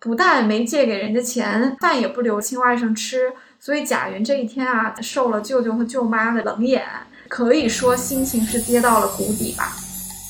[0.00, 6.84] 不但没借给人家钱，饭也不留亲外甥吃，所以贾云这一天啊，受了舅舅和舅妈的冷眼，
[7.28, 9.72] 可以说心情是跌到了谷底吧。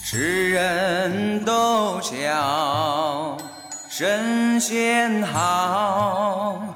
[0.02, 3.36] 世人都笑
[3.90, 6.74] 神仙好，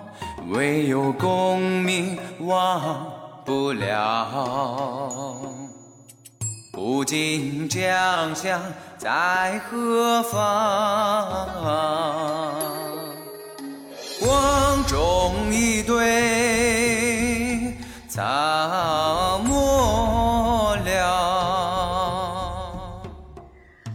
[0.50, 3.06] 唯有功名忘
[3.46, 5.40] 不了。
[6.74, 8.61] 古今将相
[8.98, 11.48] 在何方？
[14.25, 17.75] 光中一对
[18.07, 23.03] 怎么了。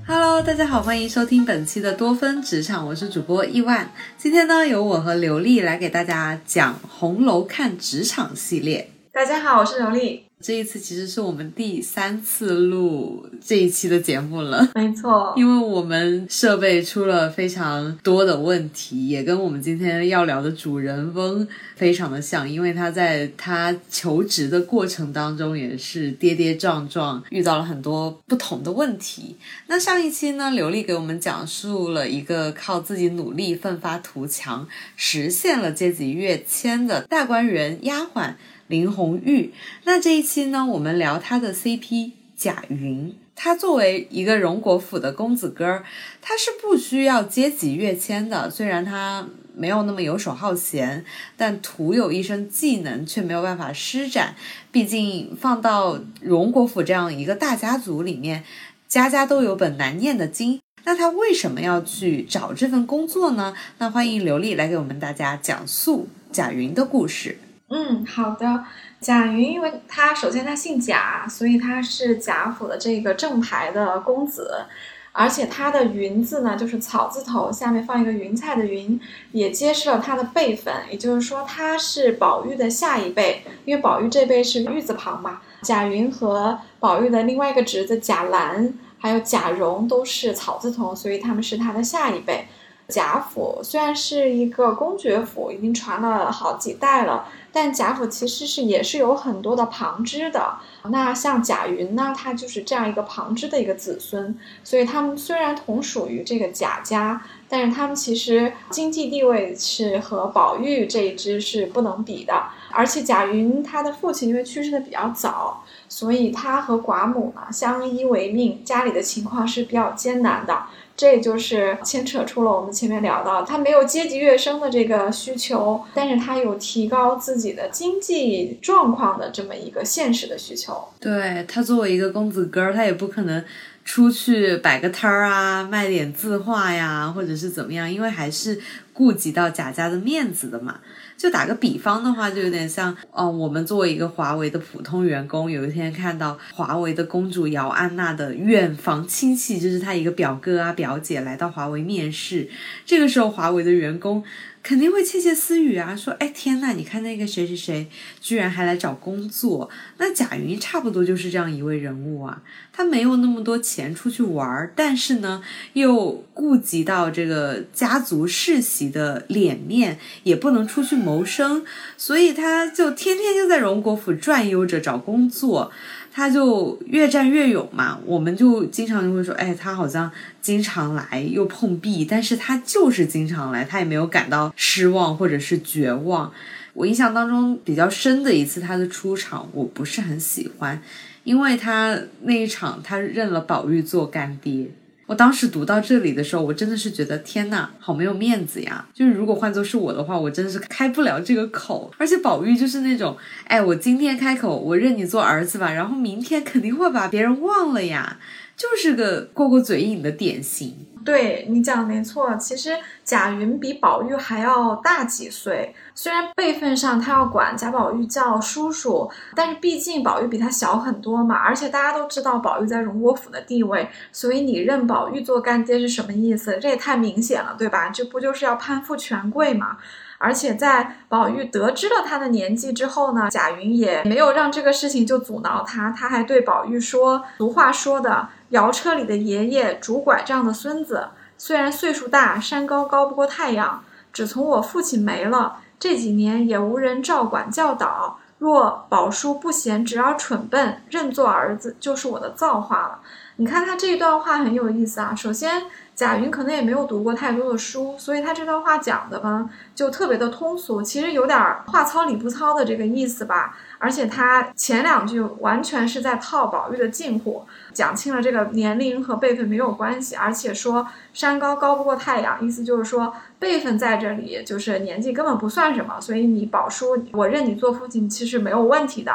[0.06, 3.94] Hello，大家好，欢迎收听本期的多芬职场，我是主播亿万。
[4.18, 8.92] 今天呢，由我和刘丽来给大家讲《红楼看职场》系列。
[9.14, 10.27] 大家好，我是刘丽。
[10.40, 14.70] 这一次其实是我们第三次录这一期的节目了。
[14.76, 29.36] 没错，因为我们设备出了非常多的问题，也跟我们今天要聊的主人翁非常的像，因为他在他求职的过程当中也是跌跌撞撞，遇到了很多不同的问题。
[29.66, 38.36] 那上一期呢，刘丽给我们讲述了一个靠自己努力、奋发图强，实现了阶级跃迁的大观园丫鬟
[38.68, 39.54] 林红玉。
[39.84, 43.16] 那这一期呢，我们聊她的 CP 贾云。
[43.40, 45.84] 他作为一个荣国府的公子哥儿，
[46.24, 48.50] 他是不需要阶级跃迁的。
[48.50, 51.06] 虽然他没有那么游手好闲，
[51.38, 54.34] 但徒有一身技能却没有办法施展。
[54.72, 58.44] 毕竟放到荣国府这样一个大家族里面，
[58.88, 60.60] 家家都有本难念的经。
[60.86, 63.54] 那他为什么要去找这份工作呢？
[63.78, 67.38] 那欢迎刘丽来给我们大家讲述贾云的故事。
[67.70, 68.64] 嗯，好的。
[69.00, 74.66] 贾云，因为他首先他姓贾，所以他是贾府的这个正牌的公子，
[75.12, 79.00] 而且他的云字呢，就是草字头下面放一个云彩的云，
[79.34, 85.42] 也揭示了他的辈分，也就是说他是宝玉的下一辈，因为宝玉这辈是玉字旁嘛。
[85.62, 92.48] 贾云和宝玉的另外一个侄子贾兰，还有贾蓉都是草字头，所以他们是他的下一辈。
[92.90, 100.58] 贾府虽然是一个公爵府，已经传了好几代了，但贾府其实是也是有很多的旁支的。
[100.90, 112.46] 那像贾云呢，他就是这样一个旁支的一个子孙，所以他们虽然同属于这个贾家，但是他们其实经济地位是和宝玉这一支是不能比的。
[112.72, 120.64] 而且贾云他的父亲因为去世的比较早，所以他和寡母呢相依为命，家里的情况是比较艰难的。
[120.98, 130.90] 这就是牵扯出了我们前面聊到，他没有阶级跃升的这个需求，但是他有提高自己的经济状况的这么一个现实的需求。
[131.00, 133.46] 对他作为一个公子哥儿，他也不可能
[133.86, 138.60] 出去摆个摊儿啊，卖点字画呀，或者是怎么样，因为还是
[138.92, 140.80] 顾及到贾家的面子的嘛。
[141.18, 152.48] 就打个比方的话，就有点像，哦，我们作为一个华为的普通员工，有一天看到华为的公主姚安娜的远房亲戚，就是她一个表哥啊表姐来到华为面试，
[152.86, 154.24] 这个时候华为的员工。
[154.64, 157.88] 肯定会窃窃私语啊，说，哎天呐，你看那个谁谁谁，
[158.20, 159.70] 居然还来找工作。
[159.98, 162.42] 那贾云差不多就是这样一位人物啊，
[162.78, 165.42] 他没有那么多钱出去玩儿，但是呢，
[165.74, 171.64] 又顾及到这个家族世袭的脸面，也不能出去谋生，
[171.98, 175.72] 所以他就天天就在荣国府转悠着找工作。
[176.12, 180.12] 他就越战越勇嘛，我们就经常就会说，哎，他好像
[180.42, 186.32] 经常来又碰壁，但是他就是经常来，他也没有感到失望或者是绝望。
[186.74, 190.80] 我印象当中比较深的一次他的出场，我不是很喜欢，
[191.28, 194.72] 因为他那一场他认了宝玉做干爹。
[195.08, 198.88] 我当时读到这里的时候，我真的是觉得天呐，好没有面子呀！
[198.94, 201.92] 就是如果换作是我的话，我真的是开不了这个口。
[201.98, 208.20] 而且宝玉就是那种，哎，我今天开口，我认你做儿子吧，然后明天肯定会把别人忘了呀，
[208.56, 210.87] 就是个过过嘴瘾的典型。
[211.08, 226.60] 对你讲的没错，其实贾云比宝玉还要大几岁，虽然辈分上他要管贾宝玉叫叔叔，但是毕竟宝玉比他小很多嘛，而且大家都知道宝玉在荣国府的地位，所以你认宝玉做干爹是什么意思？
[226.62, 227.88] 这也太明显了，对吧？
[227.88, 229.78] 这不就是要攀附权贵吗？
[230.20, 243.84] 而且在宝玉得知了他的年纪之后呢，贾云也没有让这个事情就阻挠他，他还对宝玉说：“俗话说的，摇车里的爷爷，拄拐杖的孙子，虽然岁数大，山高高不过太阳，
[244.14, 248.20] 只从我父亲没了，这几年也无人照管教导。
[248.40, 253.00] 若宝叔不嫌侄儿蠢笨，认作儿子就是我的造化了。”
[253.38, 255.14] 你看他这一段话很有意思啊。
[255.16, 255.64] 首先，
[255.98, 263.58] 贾云可能也没有读过太多的书，所以他这段话讲的呢就特别的通俗，其实有点话糙理不糙的这个意思吧。
[263.80, 279.12] 而且他前两句完全是在套宝玉的近乎，讲清了这个年龄和辈分没有关系，而且说山高高不过太阳，意思就是说辈分在这里就是年纪根本不算什么，所以你宝叔我认你做父亲其实没有问题的。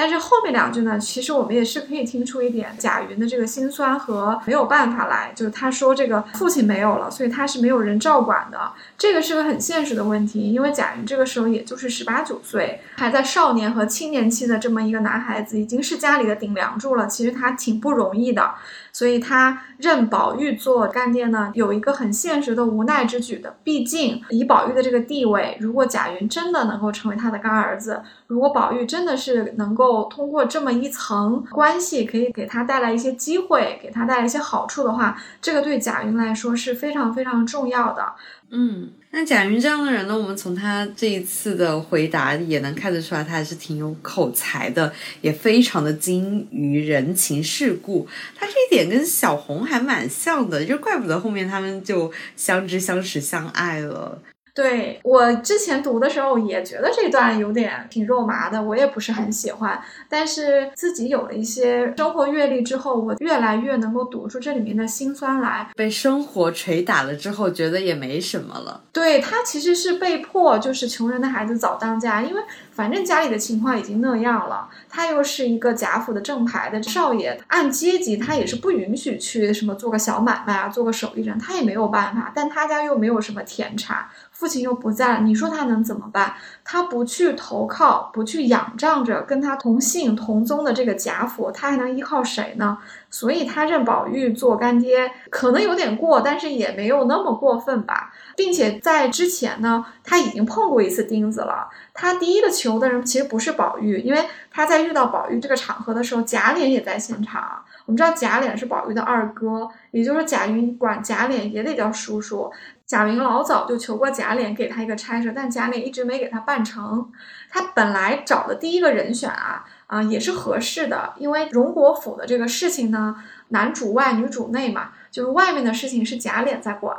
[0.00, 10.50] 但是后面两句呢，其实我们也是可以听出一点贾云的这个心酸和没有办法来，就是他说这个父亲没有了，所以他是没有人照管的，这个是个很现实的问题。
[10.50, 18.54] 因为贾云这个时候也就是十八九岁，还在少年和青年期的这么一个男孩子，已经是家里的顶梁柱了，其实他挺不容易的。
[18.92, 23.56] 所以他认宝玉做干爹呢，有一个很现实的无奈之举的。
[23.62, 38.12] 毕竟以宝玉的这个地位，如果贾云真的能够成为他的干儿子，如果宝玉真的是能够通过这么一层关系，可以给他带来一些机会，给他带来一些好处的话，这个对贾云来说是非常非常重要的。
[38.50, 48.06] 嗯，那贾云这样的人呢，我们从他这一次的回答也能看得出来，他还是挺有口才的，也非常的精于人情世故。
[48.36, 54.22] 他这一点跟小红还蛮像的，就怪不得后面他们就相知相识相爱了。
[54.54, 59.80] 对我之前读的时候也觉得这段有点挺肉麻的，我也不是很喜欢。
[60.08, 65.70] 但是自己有了一些生活阅历之后，我越来越能够读出这里面的辛酸来。
[65.76, 68.82] 被生活捶打了之后，觉得也没什么了。
[68.92, 72.42] 对他其实是被迫，就是穷人的孩子早当家，因为
[72.80, 74.66] 反正家里的情况已经那样了。
[74.88, 82.32] 他又是一个贾府的正牌的少爷，按阶级他也是不允许去什么做个小买卖啊，做个手艺人，他也没有办法。
[82.34, 84.06] 但他家又没有什么田产。
[84.32, 86.32] 父亲又不在了，你说他能怎么办？
[86.64, 92.78] 他不去投靠，不去仰仗着跟他同姓同宗的这个贾府，他还能依靠谁呢？
[93.10, 98.12] 所以他认宝玉做干爹，可能有点过，但是也没有那么过分吧。
[98.36, 101.68] 并且在之前呢，他已经碰过一次钉子了。
[101.92, 107.62] 他第一个求的人其实不是宝玉，因为他在遇到宝玉这个场合的时候，贾琏也在现场。
[107.84, 112.50] 我们知道贾琏是宝玉的二哥，也就是贾云管贾琏也得叫叔叔。
[112.86, 117.10] 贾云老早就求过贾琏给他一个差事，但贾琏一直没给他办成。
[117.50, 123.16] 他本来找的第一个人选啊啊也是合适的，因为荣国府的这个事情呢，
[123.48, 126.96] 男主外女主内嘛，就是外面的事情是贾琏在管。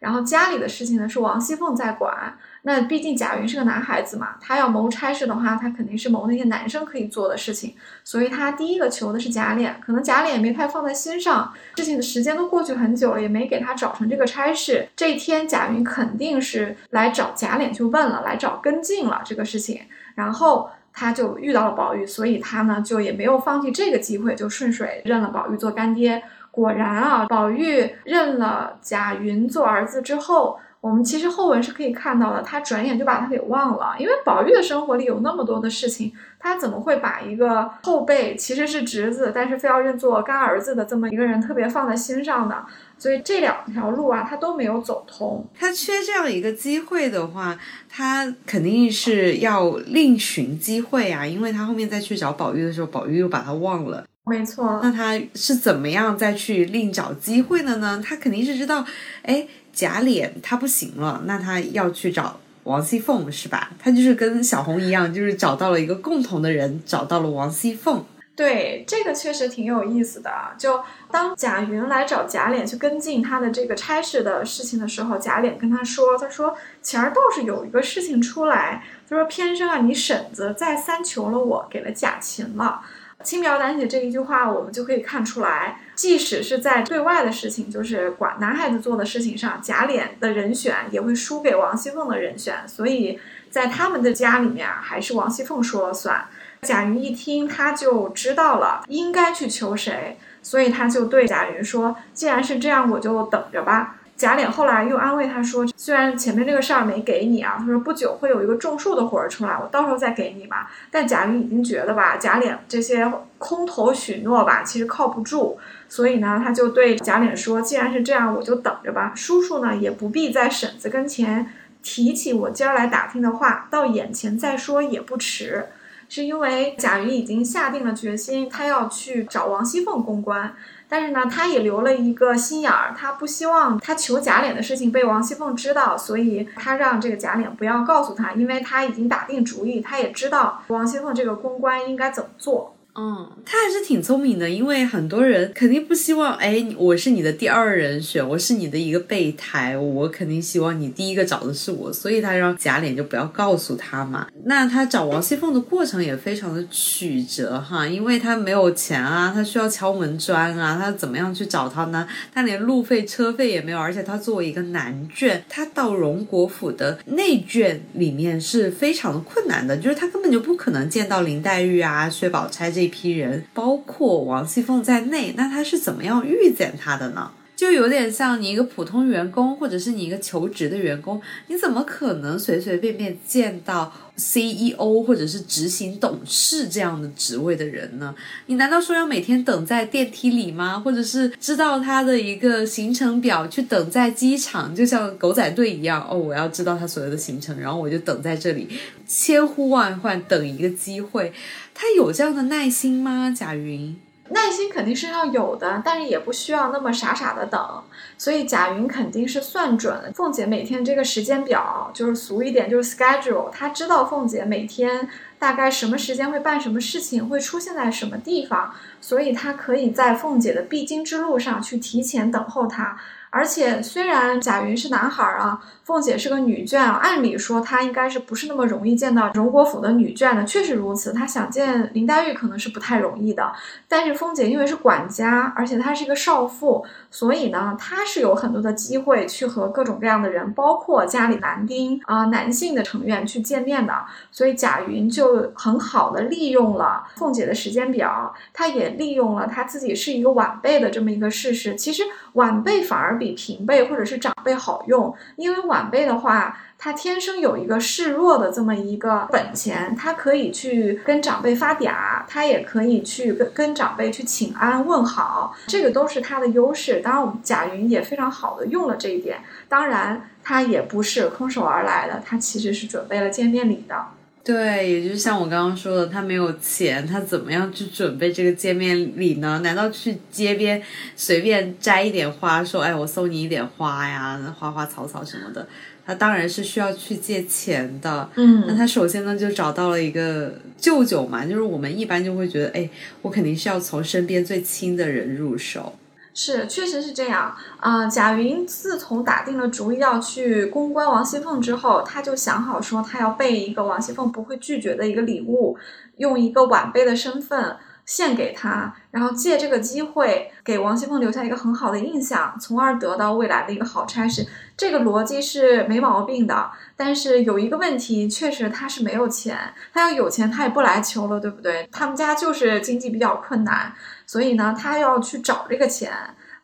[0.00, 14.88] 然后家里的事情呢是王熙凤在管，那毕竟贾云是个男孩子嘛，他要谋差事的话，他肯定是谋那些男生可以做的事情，所以他第一个求的是贾琏，可能贾琏也没太放在心上，事情的时间都过去很久了，也没给他找成这个差事。
[14.96, 19.82] 这一天贾云肯定是来找贾琏去问了，来找跟进了这个事情，
[20.14, 26.22] 然后他就遇到了宝玉，所以他呢就也没有放弃这个机会，就顺水认了宝玉做干爹。
[26.50, 33.94] 果然啊，宝玉认了贾云做儿子之后，我们其实后文是可以看到的，他转眼就把他给忘了。
[33.98, 42.64] 因为宝玉的生活里有那么多的事情，他怎么会把一个后辈其实是侄子，但是非要认作干儿子的这么一个人特别放在心上呢？
[42.96, 45.46] 所以这两条路啊，他都没有走通。
[45.58, 54.04] 他缺这样一个机会的话，他肯定是要另寻机会啊，因为他后面再去找宝玉的时候，宝玉又把他忘了。
[54.26, 58.02] 没错，那他是怎么样再去另找机会的呢？
[58.06, 58.84] 他肯定是知道，
[59.22, 63.70] 哎，贾琏他不行了，那他要去找王熙凤，是吧？
[63.78, 68.04] 他就是跟小红一样，就是找到了一个共同的人，找到了王熙凤。
[68.36, 70.30] 对，这个确实挺有意思的。
[70.56, 70.80] 就
[71.10, 82.80] 当贾云来找贾琏去跟进他的这个差事的事情的时候，贾琏跟他说：“他说前儿倒是有一个事情出来，他说偏生啊，你婶子再三求了我，给了贾琴了。”
[83.22, 96.26] 轻描淡写这一句话，我们就可以看出来，即使是在对外的事情，就是管男孩子做的事情上，贾琏的人选也会输给王熙凤的人选，所以在他们的家里面，还是王熙凤说了算。
[96.62, 115.56] 贾云一听，他就知道了应该去求谁，所以他就对贾云说：“既然是这样，我就等着吧。”贾琏后来又安慰他说：“虽然前面这个事儿没给你啊，他说不久会有一个种树的活儿出来，我到时候再给你吧。”但贾云已经觉得吧，贾琏这些空头许诺吧，其实靠不住，
[115.88, 119.14] 所以呢，他就对贾琏说：“既然是这样，我就等着吧。
[119.16, 121.50] 叔叔呢，也不必在婶子跟前
[121.82, 125.68] 提起我今儿来打听的话，到眼前再说也不迟。”
[126.12, 130.52] 是因为贾云已经下定了决心，他要去找王熙凤公关。
[130.90, 142.74] 但是呢，他也留了一个心眼儿，他不希望他求贾琏的事情被王熙凤知道，所以他让这个贾琏不要告诉他，因为他已经打定主意，他也知道王熙凤这个公关应该怎么做。
[143.02, 154.26] 嗯，他还是挺聪明的，因为很多人肯定不希望，哎，我是你的第二人选，我是你的一个备胎，我肯定希望你第一个找的是我，所以他让贾琏就不要告诉他嘛。
[154.44, 162.06] 那他找王熙凤的过程也非常的曲折哈，因为他没有钱啊，他需要敲门砖啊，他怎么样去找他呢？
[162.34, 172.89] 他连路费车费也没有，而且他作为一个男眷，他到荣国府的内眷里面是非常的困难的，就是他根本就不可能见到林黛玉啊、薛宝钗这。
[172.90, 177.30] 一批人，包括王熙凤在内，那他是怎么样遇见他的呢？
[177.60, 188.14] 就有点像你一个普通员工，或者是你一个求职的员工，你怎么可能随随便便见到 CEO 或者是执行董事这样的职位的人呢？
[188.46, 190.80] 你难道说要每天等在电梯里吗？
[190.80, 196.02] 或者是知道他的一个行程表，去等在机场，就像狗仔队一样？
[196.10, 198.66] 哦，我要知道他所有的行程，然后我就等在这里，
[199.06, 201.30] 千呼万唤等一个机会。
[201.74, 203.30] 他有这样的耐心吗？
[203.36, 203.94] 贾云。
[204.32, 207.82] 耐心肯定是要有的，但是也不需要那么傻傻的等。
[208.16, 213.50] 所以贾云肯定是算准凤姐每天这个时间表，就是俗一点就是 schedule。
[213.50, 215.08] 他知道凤姐每天
[215.38, 222.96] 大概什么时间会办什么事情，会出现在什么地方，所以他可以在凤姐的必经之路上去提前等候她。
[223.30, 231.12] 而且虽然贾云是男孩儿啊，凤姐是个女眷啊，按理说她应该是不是那么容易见到荣国府的女眷的，确实如此。
[231.12, 233.52] 她想见林黛玉可能是不太容易的，
[233.86, 243.94] 但是凤姐因为是管家，而且她是一个少妇，所以呢，她是有很多的机会去和各种各样的人，包括家里男丁啊、男性的成员去见面的。
[244.32, 251.76] 所以贾云就很好的利用了凤姐的时间表，她也利用了她自己是一个晚辈的这么一个事实。
[251.76, 253.19] 其实晚辈反而。
[253.20, 267.00] 比平辈或者是长辈好用，因为晚辈的话，他天生有一个示弱的这么一个本钱，他可以去跟长辈发嗲，他也可以去跟跟长辈去请安问好，这个都是他的优势。
[267.00, 269.40] 当然，我们贾云也非常好的用了这一点。
[269.68, 273.94] 当然，他也不是空手而来的，他其实是准备了见面礼的。
[274.42, 279.60] 对，也就是像我刚刚说的，他没有钱，他怎么样去准备这个见面礼呢？
[279.62, 280.82] 难道去街边
[281.14, 285.68] 随便摘一点花，说“哎，我送你一点花呀，花花草草什么的”？
[286.06, 288.28] 他当然是需要去借钱的。
[288.34, 292.88] 嗯，那他首先呢就找到了一个舅舅嘛，就是我们一般就会觉得，哎，
[293.22, 295.94] 我肯定是要从身边最亲的人入手。
[296.42, 298.06] 是，确实是这样啊。
[298.06, 305.76] 贾云自从打定了主意要去公关王熙凤之后，他就想好说，他要备一个王熙凤不会拒绝的一个礼物，
[306.16, 307.76] 用一个晚辈的身份
[308.10, 314.44] 献给他，然后借这个机会给王熙凤留下一个很好的印象，从而得到未来的一个好差事。
[314.76, 316.72] 这个逻辑是没毛病的。
[316.96, 319.56] 但是有一个问题，确实他是没有钱，
[319.94, 321.88] 他要有钱他也不来求了，对不对？
[321.92, 323.92] 他们家就是经济比较困难。
[324.26, 326.10] 所以呢，他要去找这个钱。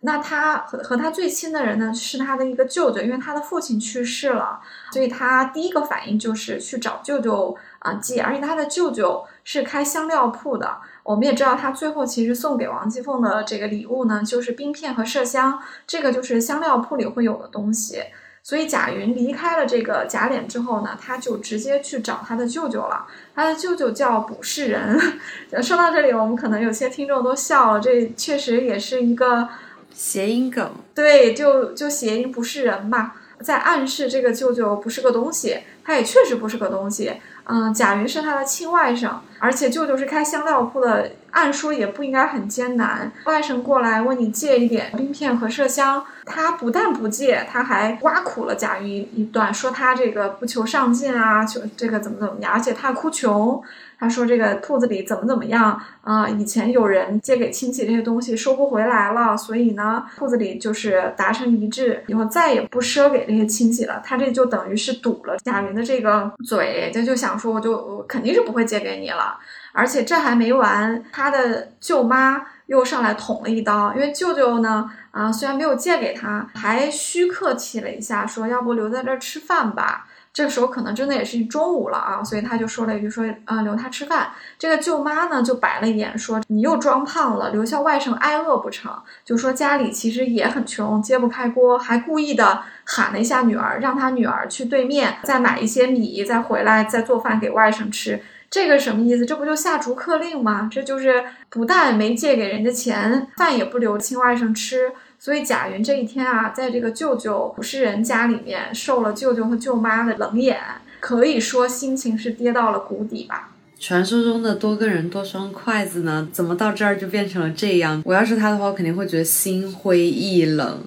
[0.00, 4.60] 那他和和他最亲的人呢，是他的一个舅舅，因为他的父亲去世了，
[4.92, 8.20] 所以他第一个反应就是去找舅舅啊记。
[8.20, 10.78] 而且他的舅舅是开香料铺的。
[11.02, 18.02] 我们也知道，他最后其实送给王熙凤的这个礼物呢，就是冰片和麝香，这个就是香料铺里会有的东西。
[18.42, 23.06] 所以贾云离开了这个贾琏之后呢，他就直接去找他的舅舅了。
[23.34, 24.98] 他的舅舅叫卜世仁。
[25.62, 29.48] 说到这里，我们可能有些听众都笑了，这确实也是一个
[29.92, 30.72] 谐音梗。
[30.94, 35.58] 对，就就谐音不是人嘛，在暗示这个舅舅不是个东西。
[35.86, 37.12] 他也确实不是个东西。
[37.44, 43.12] 嗯，贾云是他的亲外甥，而且舅舅是开香料铺的，按说也不应该很艰难。
[43.26, 53.62] 外甥过来问你借一点冰片和麝香，他不但不借，他还挖苦了贾云一段，说他这个不求上进啊，求这个怎么怎么样，而且他哭穷。
[53.98, 56.28] 他说这个铺子里怎么怎么样啊？
[56.28, 64.02] 以前有人借给亲戚这些东西收不回来了，所以呢，铺子里就是达成一致，以后再也不赊给这些亲戚了。
[64.04, 69.38] 他这就等于是堵了贾云的这个嘴，他就想说，我就我肯定是不会借给你了。
[69.76, 80.06] 而且这还没完，他的舅妈又上来捅了一刀，因为舅舅呢，啊，虽然没有借给他，还虚客气了一下，说要不留在这儿吃饭吧。
[80.32, 84.28] 这时候可能真的也是中午了啊，所以他就说了一句说，呃，留他吃饭。
[84.58, 88.92] 这个舅妈呢就白了一眼，说你又装胖了，留下外甥挨饿不成？
[89.24, 98.22] 就说家里其实也很穷，揭不开锅，还故意的喊了一下女儿，让他女儿去对面再买一些米，再回来再做饭给外甥吃。
[98.56, 99.26] 这个什么意思？
[99.26, 100.66] 这不就下逐客令吗？
[100.72, 104.90] 这就是不但没借给人家钱，饭也不留亲外甥吃。
[105.18, 110.58] 所以贾云这一天啊，在这个舅舅卜世仁家里面受了舅舅和舅妈的冷眼，
[111.00, 113.50] 可以说心情是跌到了谷底吧。
[113.78, 116.26] 传说中的多个人多双筷子呢？
[116.32, 118.00] 怎么到这儿就变成了这样？
[118.06, 120.80] 我要是他的话，我肯定会觉得心灰意冷。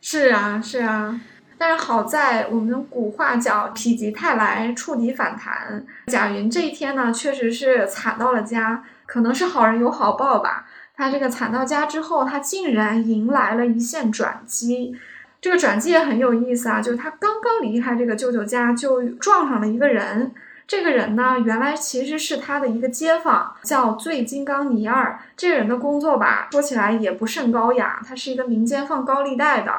[0.00, 1.20] 是啊，是啊。
[1.58, 5.84] 但是好在我们古话叫否极泰来，触底反弹。
[6.06, 10.66] 贾云这一天呢，确实是惨到了家，可能是好人有好报吧。
[10.94, 14.96] 他这个惨到家之后，他竟然迎来了一线转机。
[15.40, 20.32] 这个转机也很有意思啊，就是他刚刚离开这个舅舅家，就撞上了一个人。
[20.66, 25.16] 这个人呢，原来其实是他的一个街坊，叫醉金刚尼二。
[25.36, 29.72] 这个人的工作吧，说起来也不甚高雅，他是一个民间放高利贷的。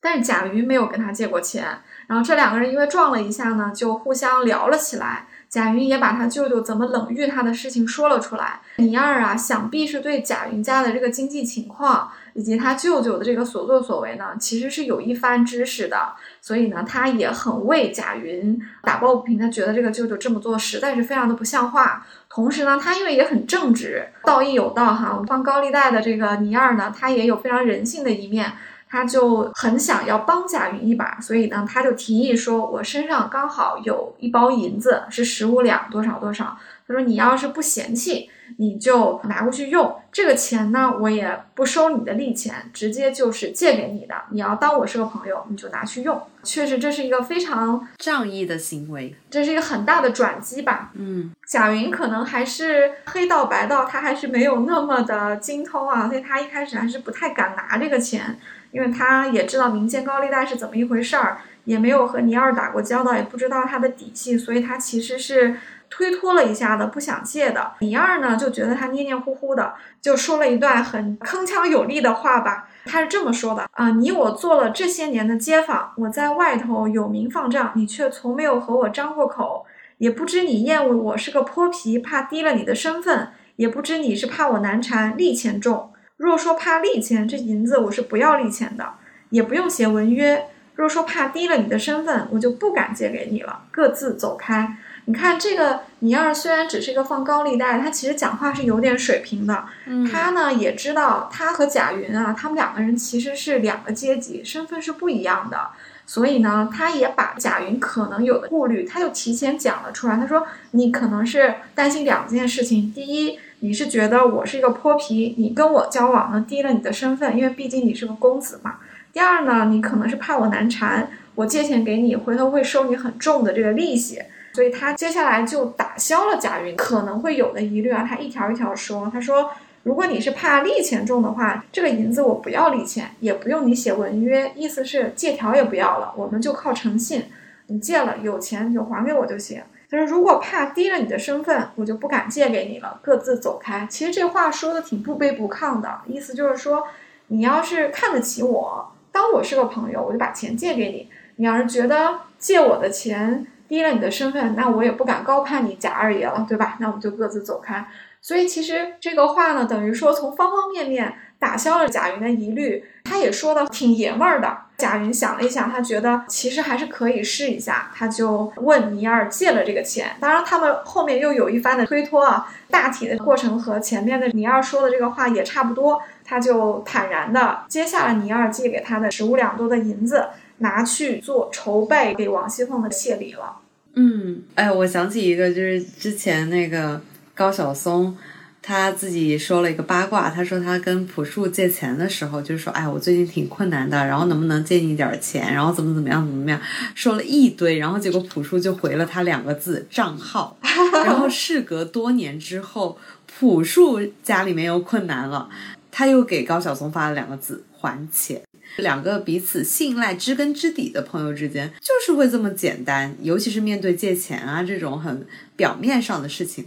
[0.00, 1.64] 但是贾云没有跟他借过钱，
[2.06, 5.26] 然后这两个人因为撞了一下呢，就互相聊了起来。
[5.48, 8.60] 贾云也把他舅舅怎么冷遇他的事情说了出来。
[8.76, 16.14] 倪二啊，想必是对贾云家的这个经济情况以及他舅舅的这个所作所为呢，其实是有一番知识的。
[16.40, 19.36] 所以呢，他也很为贾云打抱不平。
[19.36, 22.06] 他觉得这个舅舅这么做实在是非常的不像话。
[22.28, 25.20] 同时呢，他因为也很正直，道义有道哈。
[25.26, 28.52] 放高利贷的这个倪二呢，他也有非常人性的一面。
[28.90, 36.58] 他就很想要帮贾云一把，所以呢，他就提议说：“我身上刚好有一包银子，是十五两，多少多少。”
[36.90, 39.94] 他说：“你要是不嫌弃，你就拿过去用。
[40.10, 44.14] 这个钱呢，我也不收你的利钱，直接就是借给你的。
[44.30, 46.20] 你要当我是个朋友，你就拿去用。
[46.42, 50.90] 确实，这是一个非常仗义的行为，这是一个很大的转机吧。
[50.94, 58.40] 嗯，贾云可能还是黑道白道，他还是没有那么的精通啊，所以他一开始还是不太敢拿这个钱。”
[58.72, 65.56] 因为他也知道民间高利贷是怎么一回事儿，也没有和尼二打过交道，也不知道他的底细，所以他其实是
[65.90, 67.72] 推脱了一下的，不想借的。
[67.80, 72.68] 李二呢就觉得他黏黏糊糊的，就说了一段很铿锵有力的话吧。
[72.86, 79.66] 他是这么说的啊：“你我做了这些年的街坊，我在外头有名放账，你却从没有和我张过口，
[79.98, 88.94] 也不知你厌恶我是个泼皮，怕低了你的身份，也不知你是怕我难缠，利钱重。”若说怕利钱，这银子我是不要利钱的，
[89.30, 90.46] 也不用写文约。
[90.74, 94.76] 若说怕低了你的身份，我就不敢借给你了，各自走开。
[95.10, 99.64] 你看这个尼二虽然只是一个放高利贷，他其实讲话是有点水平的。
[100.08, 105.70] 他呢也知道他和贾云啊，他们两个人其实是两个阶级，身份是不一样的。
[106.06, 110.16] 所以呢，他也把贾云可能有的顾虑，他就提前讲了出来。
[110.16, 118.76] 他说：“你可能是担心两件事情，第一。”你是觉得我是一个泼皮，你跟我交往呢低了你的身份，因为毕竟你是个公子嘛。
[119.12, 124.22] 第二呢，你可能是怕我难缠，我借钱给你，回头会收你很重的这个利息。
[124.52, 128.06] 所以他接下来就打消了贾云可能会有的疑虑啊。
[128.08, 129.50] 他一条一条说，他说，
[129.82, 137.24] 如果你是怕利钱重的话，这个银子我不要利钱，也不用你写文约，意思是借条也不要了，我们就靠诚信，
[137.68, 139.62] 你借了有钱你就还给我就行。
[139.90, 146.84] 他说：“如果怕低了你的身份，我就不敢借给你了，各自走开。”其实这话说的挺不卑不亢的，意思就是说，
[147.26, 156.76] 你要是看得起我，当我是个朋友，我就把钱借给你；你要是觉得借我的钱低了你的身份，那我也不敢高攀你贾二爷了，对吧？
[156.80, 157.86] 那我们就各自走开。
[158.20, 164.58] 所以其实这个话呢，等于说从方方面面打消了贾云的疑虑，他也说的挺爷们儿的。
[164.76, 170.16] 贾云想了一想，他觉得其实还是可以试一下，他就问尼二借了这个钱。
[170.18, 176.02] 当然，他们后面又有一番的推脱啊，大体的过程和前面的尼二说的这个话也差不多。
[176.24, 180.28] 他就坦然的接下了尼二借给他的十五两多的银子，
[180.60, 183.56] 拿去做筹备给王熙凤的谢礼了。
[183.94, 187.00] 嗯，哎，我想起一个，就是之前那个。
[187.32, 188.14] 高晓松
[188.60, 196.60] 他自己说了一个八卦，他说他跟朴树借钱的时候，就是说，哎，我最近挺困难的，然后能不能借你点钱，然后怎么怎么样怎么怎么样，
[196.94, 200.58] 说了一堆，然后结果朴树就回了他两个字账号，
[201.02, 205.48] 然后事隔多年之后，朴树家里面又困难了，
[205.90, 208.42] 他又给高晓松发了两个字还钱，
[208.76, 216.66] 两个彼此信赖、知根知底的朋友之间就是会这么简单，尤其是面对借钱啊这种很表面上的事情。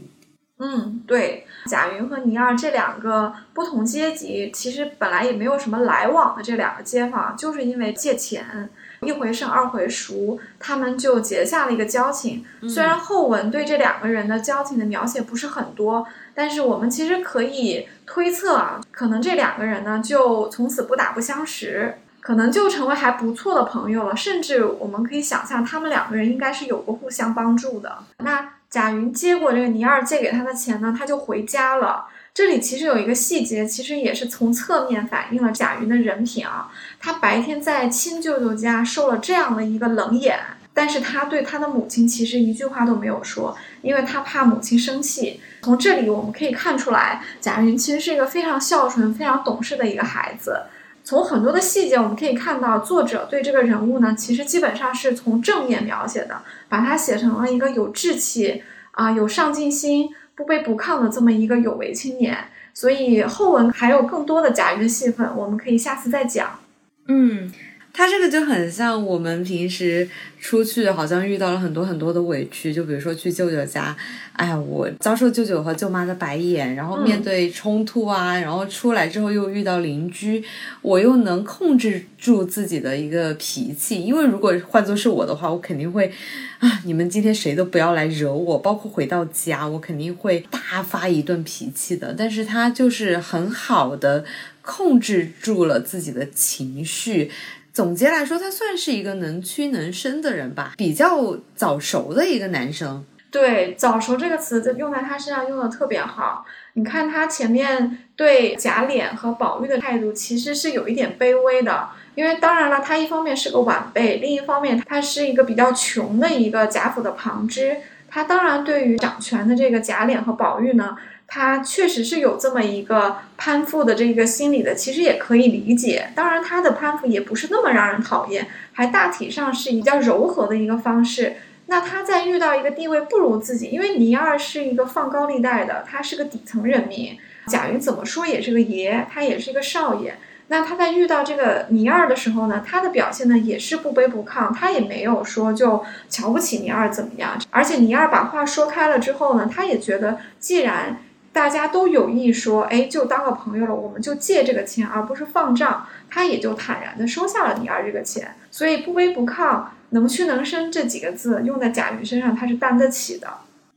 [0.60, 8.70] 嗯，对，贾云和倪二这两个不同阶级，其实本来也没有什么来往的这两个街坊，就是因为借钱，
[9.04, 12.46] 一回生二回熟，他们就结下了一个交情。
[12.68, 24.16] 虽然后文对这两个人的交情的描写不是很多，但是我们其实可以推测啊，可能这两个人呢就从此不打不相识，可能就成为还不错的朋友了。
[24.16, 28.00] 甚至我们可以想象，他们两个人应该是有过互相帮助的。
[28.20, 28.50] 那。
[28.74, 32.06] 贾云接过这个尼二借给他的钱呢，他就回家了。
[32.34, 36.68] 这里其实有一个细节，其实也是从侧面反映了贾云的人品啊。
[37.00, 40.40] 他白天在亲舅舅家受了这样的一个冷眼，
[40.74, 45.40] 但是他对他的母亲其实一句话都没有说，因为他怕母亲生气。
[45.62, 50.64] 从这里我们可以看出来，贾云其实是一个非常孝顺、非常懂事的一个孩子。
[51.04, 62.38] 从很多的细节我们可以看到，作者对这个人物呢，其实基本上是从正面描写的，把他写成了一个有志气啊、有上进心、不卑不亢的这么一个有为青年。
[62.74, 66.60] 所以后文还有更多的贾云的戏份，我们可以下次再讲。
[67.08, 67.52] 嗯，
[67.96, 70.10] 他这个就很像我们平时
[70.42, 72.74] 出去，好像遇到了很多很多的委屈。
[72.74, 73.96] 就比如说去舅舅家，
[74.34, 80.44] 哎呀，我遭受舅舅和舅妈的白眼，然后面对冲突啊，然后出来之后又遇到邻居，
[80.82, 84.04] 我又能控制住自己的一个脾气。
[84.04, 86.12] 因为如果换作是我的话，我肯定会
[86.58, 92.16] 啊，你们今天谁都不要来惹我，包括回到家，我肯定会大发一顿脾气的。
[92.18, 94.26] 但是他就是很好的
[94.64, 97.30] 控制住了自己的情绪。
[97.74, 103.04] 总结来说，他算是一个能屈能伸的人吧，比较早熟的一个男生。
[103.32, 106.46] 对“早熟”这个词在用在他身上用的特别好。
[106.74, 111.90] 你看他前面对贾琏和宝玉的态度，其实是有一点卑微的。
[112.14, 117.78] 因为当然了，他一方面是个晚辈，另一方面他是一个比较穷的一个贾府的旁支。
[118.08, 120.96] 他当然对于掌权的这个贾琏和宝玉呢，
[121.36, 126.12] 他确实是有这么一个攀附的这个心理的，其实也可以理解。
[126.14, 131.38] 当然，他的攀附也不是那么让人讨厌，还大体上是比较柔和的一个方式。
[131.66, 137.18] 那他在遇到一个地位不如自己，因为倪二是一个放高利贷的，他是个底层人民，
[137.48, 140.16] 贾云怎么说也是个爷，他也是一个少爷。
[140.50, 147.42] 那他在遇到这个倪二的时候呢，他的表现呢也是不卑不亢，他也没有说就瞧不起倪二怎么样。
[147.50, 151.00] 而且倪二把话说开了之后呢，他也觉得既然
[151.34, 158.36] 大家都有意说，哎，就当个朋友了，我们就借这个钱，而不是放账，他也就坦然的收下了倪二这个钱。
[158.52, 163.28] 所以不卑不亢、能屈能伸这几个字用在贾云身上，他是担得起的。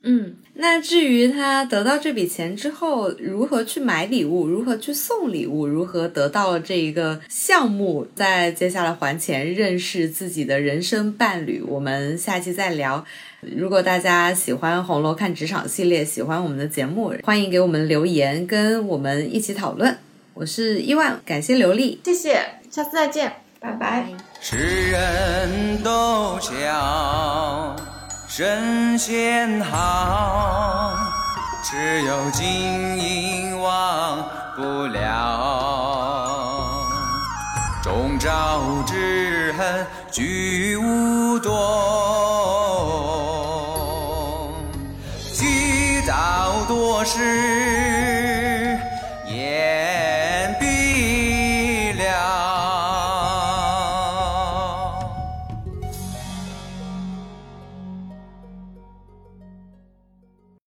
[0.09, 13.05] 嗯，那至于他得到这笔钱之后，如何去买礼物，如何去送礼物，如何得到了这一个项目，在接下来还钱，认识自己的人生伴侣，我们下期再聊。
[13.41, 19.99] 如果大家喜欢《红楼看职场》系列，喜欢我们的节目，欢迎给我们留言，跟我们一起讨论。
[20.35, 24.07] 我是伊万，感谢刘丽，谢谢，下次再见，拜拜。
[24.41, 27.77] 世人都笑
[28.37, 30.95] 神仙好，
[31.65, 32.45] 只有金
[32.99, 34.23] 银忘
[34.55, 35.73] 不了。
[37.83, 41.55] 终朝之恨俱无多，
[45.33, 47.19] 积道多时